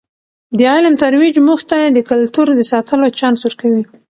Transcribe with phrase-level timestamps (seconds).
[0.57, 3.83] د علم ترویج موږ ته د کلتور د ساتلو چانس ورکوي.